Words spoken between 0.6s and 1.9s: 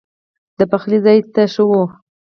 پخلي ځای ته شوه.